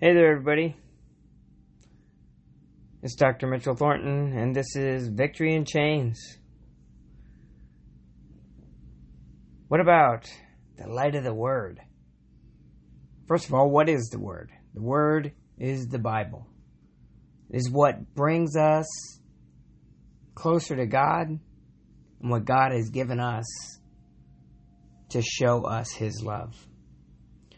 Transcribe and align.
Hey 0.00 0.12
there, 0.12 0.32
everybody. 0.32 0.74
It's 3.00 3.14
Dr. 3.14 3.46
Mitchell 3.46 3.76
Thornton, 3.76 4.36
and 4.36 4.54
this 4.54 4.74
is 4.74 5.06
Victory 5.06 5.54
in 5.54 5.64
Chains. 5.64 6.20
What 9.68 9.78
about 9.78 10.28
the 10.76 10.88
light 10.88 11.14
of 11.14 11.22
the 11.22 11.32
Word? 11.32 11.80
First 13.28 13.46
of 13.46 13.54
all, 13.54 13.70
what 13.70 13.88
is 13.88 14.08
the 14.10 14.18
Word? 14.18 14.50
The 14.74 14.82
Word 14.82 15.32
is 15.58 15.86
the 15.86 16.00
Bible. 16.00 16.48
It 17.48 17.58
is 17.58 17.70
what 17.70 18.16
brings 18.16 18.56
us 18.56 18.88
closer 20.34 20.74
to 20.74 20.86
God 20.86 21.28
and 21.28 22.30
what 22.30 22.44
God 22.44 22.72
has 22.72 22.90
given 22.90 23.20
us 23.20 23.46
to 25.10 25.22
show 25.22 25.62
us 25.62 25.92
His 25.92 26.20
love. 26.20 26.52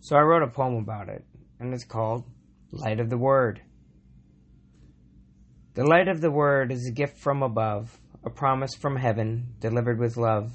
So 0.00 0.14
I 0.14 0.20
wrote 0.20 0.42
a 0.42 0.48
poem 0.48 0.76
about 0.76 1.08
it, 1.08 1.24
and 1.60 1.74
it's 1.74 1.84
called 1.84 2.24
Light 2.70 3.00
of 3.00 3.10
the 3.10 3.18
Word. 3.18 3.62
The 5.74 5.84
light 5.84 6.08
of 6.08 6.20
the 6.20 6.30
Word 6.30 6.72
is 6.72 6.86
a 6.86 6.94
gift 6.94 7.18
from 7.18 7.42
above, 7.42 7.98
a 8.24 8.30
promise 8.30 8.74
from 8.74 8.96
heaven, 8.96 9.54
delivered 9.60 9.98
with 9.98 10.16
love. 10.16 10.52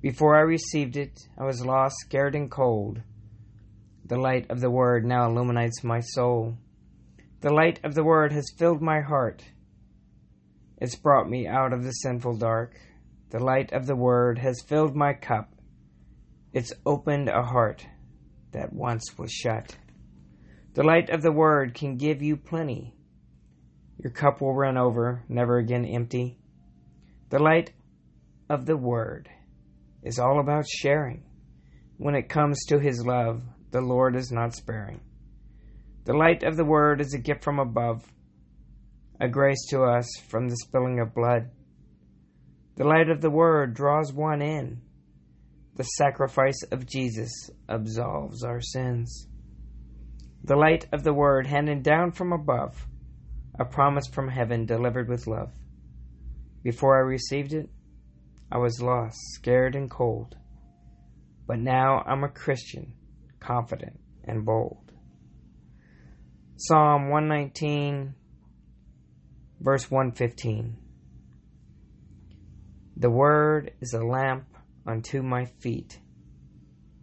Before 0.00 0.36
I 0.36 0.40
received 0.40 0.96
it, 0.96 1.18
I 1.36 1.44
was 1.44 1.64
lost, 1.64 1.96
scared, 2.00 2.34
and 2.34 2.50
cold. 2.50 3.02
The 4.04 4.18
light 4.18 4.50
of 4.50 4.60
the 4.60 4.70
Word 4.70 5.04
now 5.04 5.28
illuminates 5.28 5.82
my 5.82 6.00
soul. 6.00 6.56
The 7.40 7.52
light 7.52 7.80
of 7.84 7.94
the 7.94 8.04
Word 8.04 8.32
has 8.32 8.52
filled 8.56 8.80
my 8.80 9.00
heart. 9.00 9.44
It's 10.78 10.96
brought 10.96 11.28
me 11.28 11.46
out 11.46 11.72
of 11.72 11.84
the 11.84 11.90
sinful 11.90 12.36
dark. 12.36 12.76
The 13.30 13.40
light 13.40 13.72
of 13.72 13.86
the 13.86 13.96
Word 13.96 14.38
has 14.38 14.62
filled 14.66 14.94
my 14.94 15.12
cup. 15.12 15.52
It's 16.52 16.72
opened 16.86 17.28
a 17.28 17.42
heart 17.42 17.86
that 18.52 18.72
once 18.72 19.18
was 19.18 19.30
shut. 19.32 19.76
The 20.74 20.84
light 20.84 21.10
of 21.10 21.22
the 21.22 21.32
Word 21.32 21.74
can 21.74 21.96
give 21.96 22.22
you 22.22 22.36
plenty. 22.36 22.94
Your 24.02 24.12
cup 24.12 24.40
will 24.40 24.54
run 24.54 24.76
over, 24.76 25.24
never 25.28 25.58
again 25.58 25.84
empty. 25.84 26.38
The 27.30 27.38
light 27.38 27.72
of 28.48 28.66
the 28.66 28.76
Word 28.76 29.28
is 30.02 30.18
all 30.18 30.40
about 30.40 30.68
sharing. 30.68 31.24
When 31.96 32.14
it 32.14 32.28
comes 32.28 32.64
to 32.66 32.78
His 32.78 33.04
love, 33.04 33.42
the 33.70 33.80
Lord 33.80 34.14
is 34.14 34.30
not 34.30 34.54
sparing. 34.54 35.00
The 36.04 36.14
light 36.14 36.42
of 36.42 36.56
the 36.56 36.64
Word 36.64 37.00
is 37.00 37.12
a 37.12 37.18
gift 37.18 37.42
from 37.42 37.58
above, 37.58 38.04
a 39.20 39.28
grace 39.28 39.66
to 39.70 39.82
us 39.82 40.08
from 40.28 40.48
the 40.48 40.56
spilling 40.56 41.00
of 41.00 41.14
blood. 41.14 41.50
The 42.76 42.84
light 42.84 43.10
of 43.10 43.20
the 43.20 43.30
Word 43.30 43.74
draws 43.74 44.12
one 44.12 44.40
in. 44.40 44.80
The 45.74 45.82
sacrifice 45.82 46.62
of 46.70 46.86
Jesus 46.86 47.50
absolves 47.68 48.44
our 48.44 48.60
sins. 48.60 49.26
The 50.44 50.56
light 50.56 50.86
of 50.92 51.04
the 51.04 51.12
Word 51.12 51.46
handed 51.46 51.82
down 51.82 52.12
from 52.12 52.32
above, 52.32 52.86
a 53.58 53.64
promise 53.64 54.06
from 54.06 54.28
heaven 54.28 54.66
delivered 54.66 55.08
with 55.08 55.26
love. 55.26 55.52
Before 56.62 56.96
I 56.96 57.00
received 57.00 57.52
it, 57.52 57.68
I 58.50 58.58
was 58.58 58.80
lost, 58.80 59.18
scared, 59.34 59.74
and 59.74 59.90
cold. 59.90 60.36
But 61.46 61.58
now 61.58 62.02
I'm 62.06 62.24
a 62.24 62.28
Christian, 62.28 62.94
confident 63.40 64.00
and 64.24 64.44
bold. 64.44 64.92
Psalm 66.56 67.10
119, 67.10 68.14
verse 69.60 69.90
115. 69.90 70.76
The 72.96 73.10
Word 73.10 73.72
is 73.80 73.92
a 73.92 74.04
lamp 74.04 74.46
unto 74.86 75.22
my 75.22 75.44
feet 75.44 76.00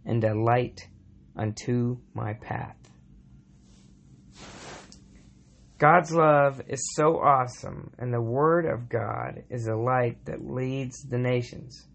and 0.04 0.22
a 0.24 0.34
light 0.34 0.88
unto 1.36 1.98
my 2.12 2.34
path. 2.34 2.76
God's 5.78 6.10
love 6.10 6.62
is 6.68 6.94
so 6.94 7.18
awesome, 7.18 7.90
and 7.98 8.12
the 8.12 8.22
Word 8.22 8.64
of 8.64 8.88
God 8.88 9.44
is 9.50 9.66
a 9.66 9.76
light 9.76 10.24
that 10.24 10.42
leads 10.42 11.02
the 11.02 11.18
nations. 11.18 11.86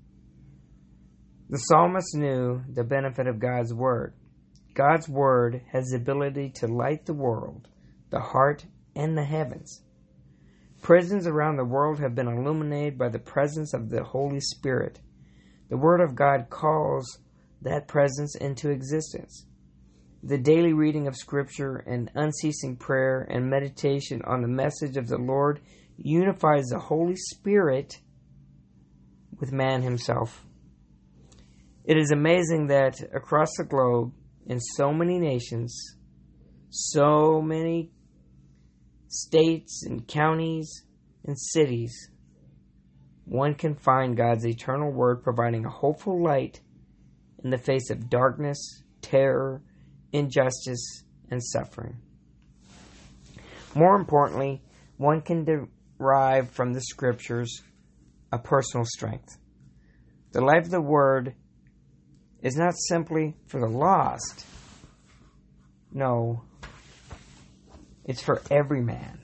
The 1.50 1.58
psalmist 1.58 2.16
knew 2.16 2.62
the 2.72 2.84
benefit 2.84 3.26
of 3.26 3.40
God's 3.40 3.74
Word. 3.74 4.14
God's 4.76 5.10
Word 5.10 5.64
has 5.72 5.90
the 5.90 5.98
ability 5.98 6.52
to 6.58 6.68
light 6.68 7.08
the 7.08 7.16
world, 7.16 7.70
the 8.12 8.20
heart, 8.20 8.66
and 8.96 9.18
the 9.18 9.24
heavens. 9.24 9.82
Prisons 10.84 11.26
around 11.26 11.58
the 11.58 11.66
world 11.66 12.00
have 12.00 12.14
been 12.14 12.28
illuminated 12.28 13.00
by 13.00 13.10
the 13.10 13.18
presence 13.20 13.74
of 13.74 13.90
the 13.90 14.04
Holy 14.04 14.42
Spirit. 14.42 15.00
The 15.70 15.78
Word 15.78 16.02
of 16.02 16.16
God 16.16 16.52
calls 16.52 17.18
that 17.64 17.88
presence 17.88 18.36
into 18.36 18.70
existence. 18.70 19.48
The 20.24 20.38
daily 20.38 20.74
reading 20.74 21.08
of 21.08 21.16
Scripture 21.16 21.78
and 21.78 22.12
unceasing 22.14 22.76
prayer 22.76 23.28
and 23.28 23.50
meditation 23.50 24.22
on 24.24 24.44
the 24.44 24.48
message 24.48 24.96
of 24.96 25.08
the 25.08 25.18
Lord 25.18 25.62
unifies 25.98 26.68
the 26.68 26.78
Holy 26.78 27.16
Spirit 27.16 28.00
with 29.40 29.52
man 29.52 29.82
himself. 29.82 30.46
It 31.84 31.98
is 31.98 32.12
amazing 32.12 32.68
that 32.68 33.02
across 33.16 33.50
the 33.58 33.64
globe, 33.64 34.14
in 34.46 34.60
so 34.60 34.94
many 34.94 35.18
nations, 35.18 35.76
so 36.70 37.42
many 37.42 37.92
states 39.08 39.84
and 39.88 40.08
counties 40.08 40.84
and 41.26 41.36
cities, 41.40 42.12
one 43.26 43.56
can 43.56 43.74
find 43.74 44.16
God's 44.16 44.46
eternal 44.46 44.92
Word 44.92 45.24
providing 45.24 45.66
a 45.66 45.70
hopeful 45.70 46.22
light 46.22 46.62
in 47.44 47.50
the 47.50 47.58
face 47.58 47.90
of 47.90 48.08
darkness, 48.08 48.84
terror, 49.02 49.64
injustice, 50.12 51.04
and 51.30 51.44
suffering. 51.44 51.98
More 53.74 53.96
importantly, 53.96 54.62
one 54.98 55.22
can 55.22 55.46
derive 55.46 56.52
from 56.52 56.74
the 56.74 56.82
Scriptures 56.82 57.64
a 58.32 58.38
personal 58.38 58.86
strength. 58.86 59.38
The 60.34 60.42
life 60.42 60.66
of 60.66 60.72
the 60.72 60.82
Word 60.82 61.36
is 62.42 62.56
not 62.56 62.74
simply 62.76 63.36
for 63.48 63.60
the 63.60 63.68
lost. 63.68 64.46
No, 65.94 66.44
it's 68.06 68.22
for 68.22 68.42
every 68.50 68.82
man, 68.82 69.22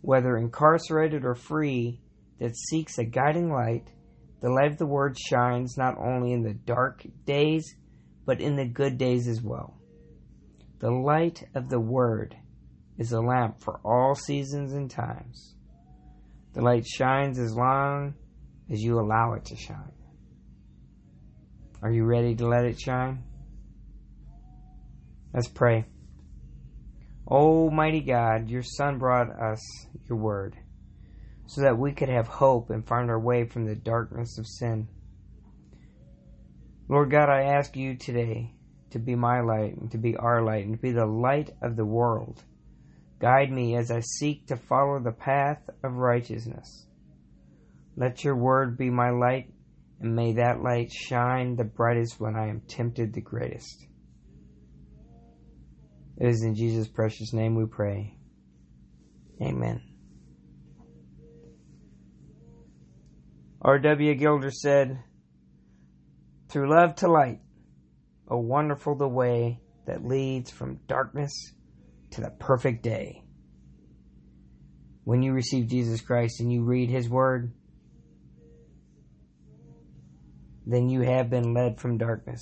whether 0.00 0.36
incarcerated 0.36 1.24
or 1.24 1.34
free, 1.34 2.00
that 2.38 2.56
seeks 2.56 2.98
a 2.98 3.04
guiding 3.04 3.50
light. 3.50 3.88
The 4.40 4.50
light 4.50 4.72
of 4.72 4.78
the 4.78 4.86
Word 4.86 5.18
shines 5.18 5.76
not 5.76 5.98
only 5.98 6.32
in 6.32 6.42
the 6.42 6.54
dark 6.54 7.04
days, 7.26 7.74
but 8.24 8.40
in 8.40 8.56
the 8.56 8.66
good 8.66 8.96
days 8.96 9.28
as 9.28 9.42
well. 9.42 9.79
The 10.80 10.90
light 10.90 11.46
of 11.54 11.68
the 11.68 11.78
Word 11.78 12.34
is 12.96 13.12
a 13.12 13.20
lamp 13.20 13.60
for 13.60 13.80
all 13.84 14.14
seasons 14.14 14.72
and 14.72 14.90
times. 14.90 15.54
The 16.54 16.62
light 16.62 16.86
shines 16.86 17.38
as 17.38 17.54
long 17.54 18.14
as 18.70 18.80
you 18.80 18.98
allow 18.98 19.34
it 19.34 19.44
to 19.46 19.56
shine. 19.56 19.92
Are 21.82 21.90
you 21.90 22.04
ready 22.04 22.34
to 22.34 22.48
let 22.48 22.64
it 22.64 22.80
shine? 22.80 23.24
Let's 25.34 25.48
pray. 25.48 25.84
Almighty 27.28 28.00
God, 28.00 28.48
your 28.48 28.62
Son 28.62 28.98
brought 28.98 29.28
us 29.30 29.60
your 30.08 30.16
Word 30.16 30.56
so 31.46 31.60
that 31.60 31.78
we 31.78 31.92
could 31.92 32.08
have 32.08 32.26
hope 32.26 32.70
and 32.70 32.86
find 32.86 33.10
our 33.10 33.20
way 33.20 33.44
from 33.44 33.66
the 33.66 33.76
darkness 33.76 34.38
of 34.38 34.46
sin. 34.46 34.88
Lord 36.88 37.10
God, 37.10 37.28
I 37.28 37.42
ask 37.42 37.76
you 37.76 37.96
today 37.96 38.54
to 38.90 38.98
be 38.98 39.14
my 39.14 39.40
light 39.40 39.76
and 39.76 39.90
to 39.92 39.98
be 39.98 40.16
our 40.16 40.42
light 40.42 40.64
and 40.64 40.74
to 40.74 40.80
be 40.80 40.92
the 40.92 41.06
light 41.06 41.50
of 41.62 41.76
the 41.76 41.84
world. 41.84 42.42
Guide 43.18 43.52
me 43.52 43.76
as 43.76 43.90
I 43.90 44.00
seek 44.00 44.46
to 44.46 44.56
follow 44.56 44.98
the 44.98 45.12
path 45.12 45.68
of 45.82 45.94
righteousness. 45.94 46.86
Let 47.96 48.24
your 48.24 48.36
word 48.36 48.78
be 48.78 48.88
my 48.88 49.10
light, 49.10 49.52
and 50.00 50.16
may 50.16 50.32
that 50.32 50.62
light 50.62 50.90
shine 50.90 51.56
the 51.56 51.64
brightest 51.64 52.18
when 52.18 52.34
I 52.34 52.48
am 52.48 52.62
tempted 52.62 53.12
the 53.12 53.20
greatest. 53.20 53.86
It 56.16 56.28
is 56.28 56.42
in 56.42 56.54
Jesus' 56.54 56.88
precious 56.88 57.32
name 57.32 57.54
we 57.54 57.66
pray. 57.66 58.16
Amen. 59.42 59.82
R.W. 63.62 64.14
Gilder 64.14 64.50
said, 64.50 65.02
Through 66.48 66.70
love 66.70 66.94
to 66.96 67.08
light, 67.08 67.40
O 68.30 68.38
wonderful 68.38 68.94
the 68.94 69.08
way 69.08 69.60
that 69.86 70.06
leads 70.06 70.50
from 70.50 70.78
darkness 70.86 71.32
to 72.12 72.20
the 72.20 72.30
perfect 72.30 72.82
day. 72.82 73.24
When 75.02 75.22
you 75.22 75.32
receive 75.32 75.66
Jesus 75.66 76.00
Christ 76.00 76.40
and 76.40 76.52
you 76.52 76.62
read 76.62 76.90
His 76.90 77.08
Word, 77.08 77.52
then 80.64 80.88
you 80.88 81.00
have 81.00 81.28
been 81.28 81.52
led 81.52 81.80
from 81.80 81.98
darkness 81.98 82.40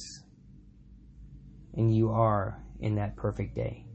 and 1.75 1.95
you 1.95 2.11
are 2.11 2.63
in 2.81 2.97
that 2.97 3.17
perfect 3.17 3.55
day. 3.55 3.87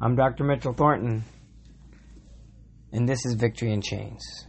I'm 0.00 0.16
Dr. 0.16 0.42
Mitchell 0.42 0.72
Thornton, 0.72 1.22
and 2.92 3.08
this 3.08 3.24
is 3.24 3.34
Victory 3.34 3.72
in 3.72 3.82
Chains. 3.82 4.46